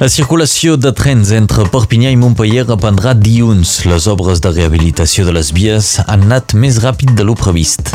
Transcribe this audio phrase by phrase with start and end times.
[0.00, 3.82] La circulació de trens entre Perpinyà i Montpellier reprendrà dilluns.
[3.84, 7.92] Les obres de rehabilitació de les vies han anat més ràpid de lo previst.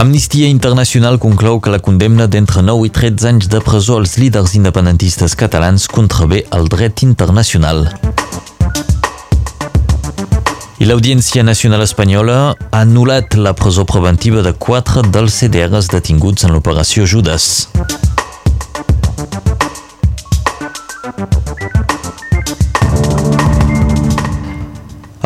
[0.00, 4.56] Amnistia Internacional conclou que la condemna d'entre 9 i 13 anys de presó als líders
[4.56, 7.90] independentistes catalans contravé el dret internacional.
[10.80, 16.56] I l'Audiència Nacional Espanyola ha anul·lat la presó preventiva de quatre dels CDRs detinguts en
[16.56, 17.68] l'operació Judas.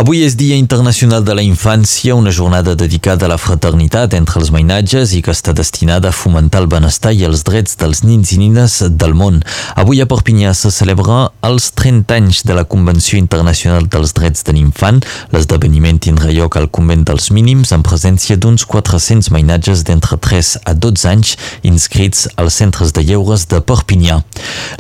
[0.09, 4.49] Avui és Dia Internacional de la Infància, una jornada dedicada a la fraternitat entre els
[4.49, 8.39] mainatges i que està destinada a fomentar el benestar i els drets dels nins i
[8.41, 9.43] nines del món.
[9.77, 14.55] Avui a Perpinyà se celebra els 30 anys de la Convenció Internacional dels Drets de
[14.57, 15.03] l'Infant.
[15.37, 20.73] L'esdeveniment tindrà lloc al Convent dels Mínims en presència d'uns 400 mainatges d'entre 3 a
[20.73, 21.35] 12 anys
[21.69, 24.23] inscrits als centres de lleures de Perpinyà.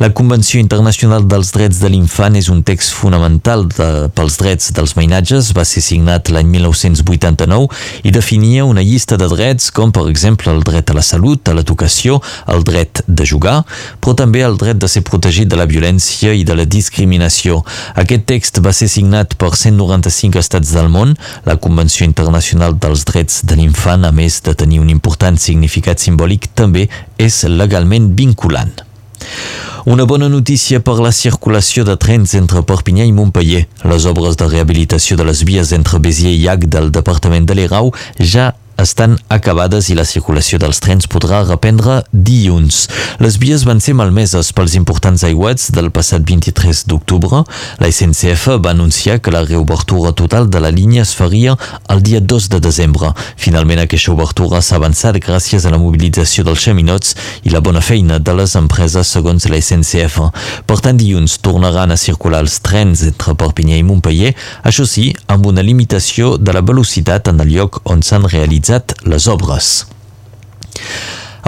[0.00, 4.96] La Convenció Internacional dels Drets de l'Infant és un text fonamental de, pels drets dels
[4.96, 7.68] mainatges veïnatges va ser signat l'any 1989
[8.04, 11.54] i definia una llista de drets com, per exemple, el dret a la salut, a
[11.54, 13.64] l'educació, el dret de jugar,
[14.00, 17.64] però també el dret de ser protegit de la violència i de la discriminació.
[17.96, 21.16] Aquest text va ser signat per 195 estats del món.
[21.46, 26.52] La Convenció Internacional dels Drets de l'Infant, a més de tenir un important significat simbòlic,
[26.54, 26.88] també
[27.18, 28.87] és legalment vinculant.
[29.88, 33.66] Una bona notícia per la circulació de trens entre Perpinyà i Montpellier.
[33.88, 37.92] Les obres de rehabilitació de les vies entre Béziers i Llac del departament de l'Erau
[38.20, 42.84] ja estan acabades i la circulació dels trens podrà reprendre dilluns.
[43.18, 47.42] Les vies van ser malmeses pels importants aiguats del passat 23 d'octubre.
[47.82, 51.56] La SNCF va anunciar que la reobertura total de la línia es faria
[51.90, 53.10] el dia 2 de desembre.
[53.36, 58.20] Finalment, aquesta obertura s'ha avançat gràcies a la mobilització dels xaminots i la bona feina
[58.22, 60.20] de les empreses segons la SNCF.
[60.70, 65.50] Per tant, dilluns tornaran a circular els trens entre Perpinyà i Montpellier, això sí, amb
[65.50, 69.86] una limitació de la velocitat en el lloc on s'han realitzat realitzat les obres.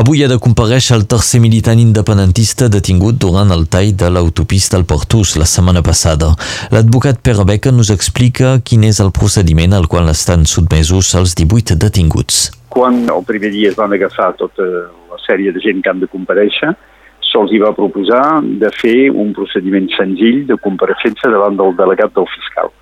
[0.01, 4.87] Avui ha de compareixer el tercer militant independentista detingut durant el tall de l'autopista al
[4.87, 6.33] Portús la setmana passada.
[6.73, 11.77] L'advocat Pere Beca nos explica quin és el procediment al qual estan sotmesos els 18
[11.77, 12.49] detinguts.
[12.71, 14.65] Quan el primer dia es van agafar tota
[15.11, 16.73] la sèrie de gent que han de compareixer,
[17.31, 22.73] se'ls va proposar de fer un procediment senzill de compareixença davant del delegat del fiscal.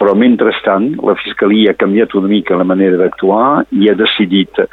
[0.00, 4.64] Però, mentrestant, la Fiscalia ha canviat una mica la manera d'actuar i ha decidit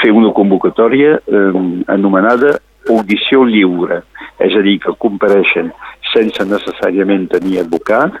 [0.00, 1.50] fer una convocatòria eh,
[1.92, 2.56] anomenada
[2.88, 4.02] audició lliure,
[4.40, 5.72] és a dir, que compareixen
[6.12, 8.16] sense necessàriament tenir advocat,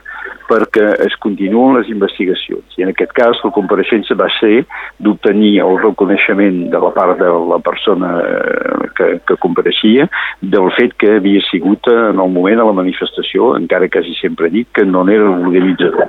[0.48, 2.76] perquè es continuen les investigacions.
[2.80, 4.62] I en aquest cas la compareixença va ser
[5.04, 10.08] d'obtenir el reconeixement de la part de la persona eh, que, que compareixia
[10.40, 14.70] del fet que havia sigut en el moment de la manifestació, encara quasi sempre dit
[14.72, 16.08] que no n'era l'organitzador.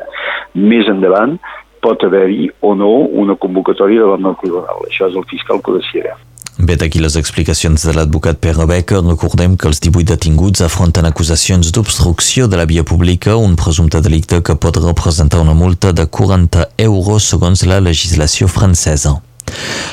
[0.55, 1.37] Més endavant
[1.83, 2.89] pot haver-hi o no
[3.21, 4.83] una convocatòria davant del tribunal.
[4.89, 6.17] Això és el fiscal que ho decidirà.
[6.59, 8.99] Bé, d'aquí les explicacions de l'advocat Pere Becker.
[9.05, 14.41] Recordem que els 18 detinguts afronten acusacions d'obstrucció de la via pública, un presumpte delicte
[14.43, 19.21] que pot representar una multa de 40 euros segons la legislació francesa.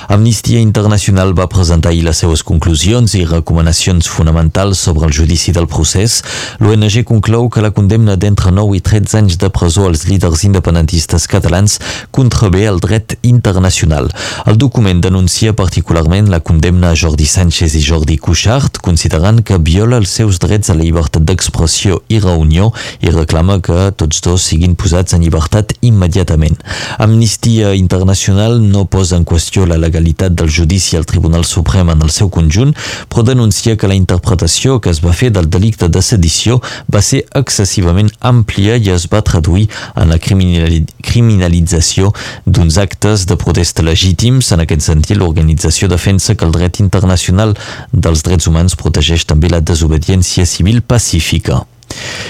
[0.08, 5.66] Amnistia Internacional va presentar ahir les seues conclusions i recomanacions fonamentals sobre el judici del
[5.66, 6.20] procés.
[6.60, 11.26] L'ONG conclou que la condemna d'entre 9 i 13 anys de presó als líders independentistes
[11.26, 11.78] catalans
[12.10, 14.12] contravé el dret internacional.
[14.46, 19.98] El document denuncia particularment la condemna a Jordi Sánchez i Jordi Cuixart, considerant que viola
[19.98, 24.76] els seus drets a la llibertat d'expressió i reunió i reclama que tots dos siguin
[24.78, 26.60] posats en llibertat immediatament.
[27.02, 32.02] Amnistia Internacional no posa en qüestió qüestió la legalitat del judici al Tribunal Suprem en
[32.02, 32.74] el seu conjunt,
[33.08, 36.60] però denuncia que la interpretació que es va fer del delicte de sedició
[36.92, 42.12] va ser excessivament àmplia i es va traduir en la criminalització
[42.44, 44.50] d'uns actes de protesta legítims.
[44.52, 47.54] En aquest sentit, l'organització defensa que el dret internacional
[47.92, 51.62] dels drets humans protegeix també la desobediència civil pacífica.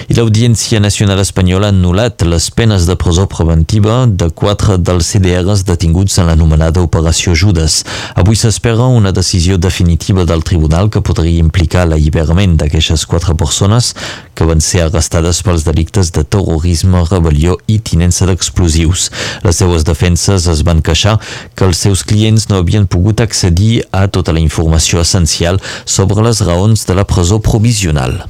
[0.08, 5.64] I l'Audiència Nacional Espanyola ha anul·lat les penes de presó preventiva de quatre dels CDRs
[5.66, 7.80] detinguts en l'anomenada Operació Judes.
[8.14, 13.94] Avui s'espera una decisió definitiva del tribunal que podria implicar l'alliberament d'aquestes quatre persones
[14.36, 19.10] que van ser arrestades pels delictes de terrorisme, rebel·lió i tinença d'explosius.
[19.46, 21.16] Les seues defenses es van queixar
[21.56, 26.44] que els seus clients no havien pogut accedir a tota la informació essencial sobre les
[26.46, 28.22] raons de la presó provisional.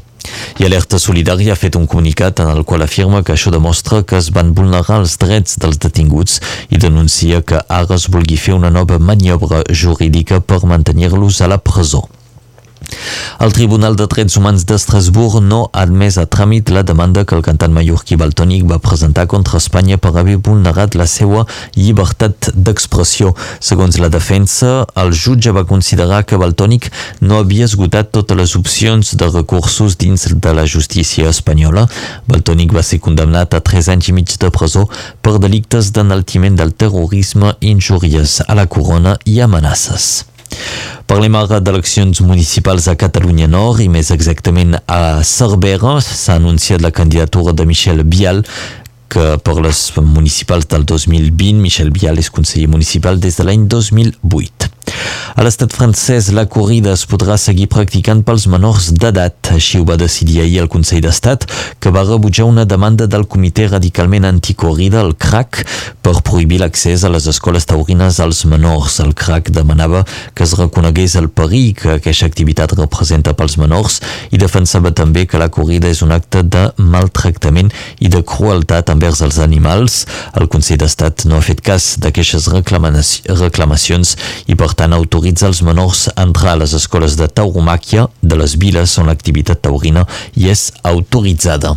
[0.59, 4.19] I Alerta Solidària ha fet un comunicat en el qual afirma que això demostra que
[4.19, 6.41] es van vulnerar els drets dels detinguts
[6.71, 11.59] i denuncia que ara es vulgui fer una nova maniobra jurídica per mantenir-los a la
[11.59, 12.07] presó.
[13.39, 17.45] El Tribunal de Drets Humans d'Estrasburg no ha admès a tràmit la demanda que el
[17.45, 21.45] cantant mallorquí Baltònic va presentar contra Espanya per haver vulnerat la seva
[21.77, 23.35] llibertat d'expressió.
[23.61, 26.89] Segons la defensa, el jutge va considerar que Baltònic
[27.21, 31.85] no havia esgotat totes les opcions de recursos dins de la justícia espanyola.
[32.31, 34.87] Baltònic va ser condemnat a 3 anys i mig de presó
[35.21, 40.36] per delictes d'enaltiment del terrorisme, injúries a la corona i amenaces.
[41.07, 45.99] Parlem ara d'eleccions municipals a Catalunya Nord i més exactament a Cervera.
[46.03, 48.43] S'ha anunciat la candidatura de Michel Bial
[49.09, 54.76] que per les municipals del 2020 Michel Bial és conseller municipal des de l'any 2008.
[55.37, 59.51] A l'estat francès, la corrida es podrà seguir practicant pels menors d'edat.
[59.53, 61.43] Així ho va decidir ahir el Consell d'Estat,
[61.77, 65.61] que va rebutjar una demanda del Comitè Radicalment Anticorrida, el CRAC,
[66.01, 68.97] per prohibir l'accés a les escoles taurines als menors.
[69.05, 74.01] El CRAC demanava que es reconegués el perill que aquesta activitat representa pels menors
[74.33, 77.69] i defensava també que la corrida és un acte de maltractament
[78.01, 80.07] i de crueltat envers els animals.
[80.33, 84.17] El Consell d'Estat no ha fet cas d'aquestes reclamacions
[84.49, 84.97] i, per tant,
[85.27, 89.59] autoritza els menors a entrar a les escoles de tauromàquia de les viles on l'activitat
[89.59, 90.05] taurina
[90.37, 91.73] hi és autoritzada.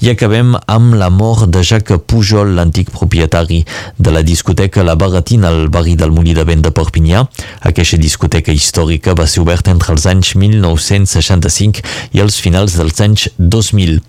[0.00, 3.60] I acabem amb la mort de Jacques Pujol, l'antic propietari
[3.98, 7.26] de la discoteca La Baratina al barri del Molí de Vent de Perpinyà.
[7.68, 11.84] Aquesta discoteca històrica va ser oberta entre els anys 1965
[12.16, 14.00] i els finals dels anys 2000.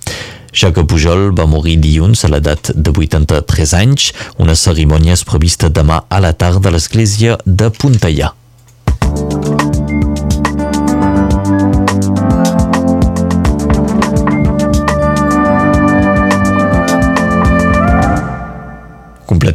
[0.56, 4.12] Jacques Pujol va morir dilluns a l'edat de 83 anys.
[4.40, 8.39] Una cerimònia és prevista demà a la tarda a l'església de Puntellà.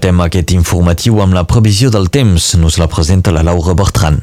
[0.05, 2.51] Completem aquest informatiu amb la previsió del temps.
[2.61, 4.19] Nos la presenta la Laura Bertran.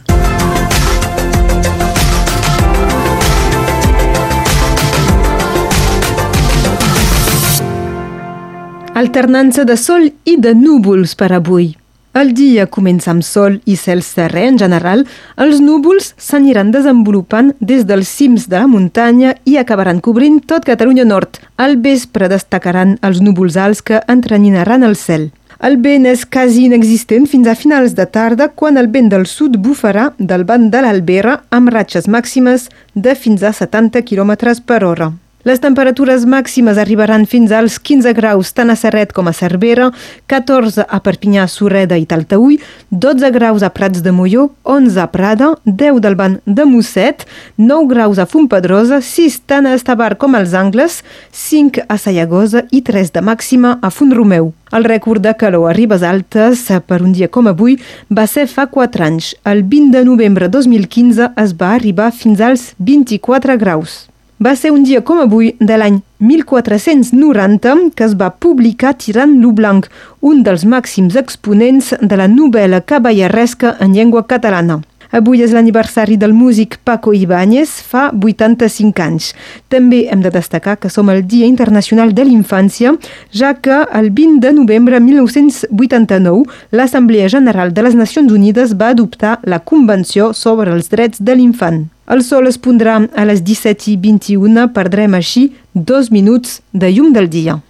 [8.94, 11.72] Alternança de sol i de núvols per avui.
[12.14, 15.08] El dia comença amb sol i cel serè en general,
[15.42, 21.10] els núvols s'aniran desenvolupant des dels cims de la muntanya i acabaran cobrint tot Catalunya
[21.10, 21.42] Nord.
[21.58, 25.32] Al vespre destacaran els núvols alts que entreninaran el cel.
[25.62, 29.60] El vent és quasi inexistent fins a finals de tarda quan el vent del sud
[29.62, 32.66] bufarà del banc de l'Albera amb ratxes màximes
[32.96, 34.34] de fins a 70 km
[34.66, 35.12] per hora.
[35.42, 39.88] Les temperatures màximes arribaran fins als 15 graus tant a Serret com a Cervera,
[40.30, 42.60] 14 a Perpinyà, Sureda i Taltaúi,
[42.92, 47.26] 12 graus a Prats de Molló, 11 a Prada, 10 del Ban de Mosset,
[47.58, 51.00] 9 graus a Fontpedrosa, 6 tant a Estabar com als Angles,
[51.32, 54.54] 5 a Sayagosa i 3 de màxima a Font-romeu.
[54.72, 57.80] El rècord de calor a Ribes Altes per un dia com avui
[58.14, 59.34] va ser fa 4 anys.
[59.44, 64.11] El 20 de novembre 2015 es va arribar fins als 24 graus
[64.42, 69.52] va ser un dia com avui de l'any 1490 que es va publicar Tirant lo
[69.54, 69.86] Blanc,
[70.22, 74.82] un dels màxims exponents de la novel·la cavalleresca en llengua catalana.
[75.12, 79.34] Avui és l'aniversari del músic Paco Ibáñez, fa 85 anys.
[79.68, 82.96] També hem de destacar que som el Dia Internacional de l'Infància,
[83.30, 88.94] ja que el 20 de novembre de 1989 l'Assemblea General de les Nacions Unides va
[88.96, 91.90] adoptar la Convenció sobre els Drets de l'Infant.
[92.12, 97.14] El sol es pondrà a les 17 i 21, perdrem així dos minuts de llum
[97.16, 97.62] del dia.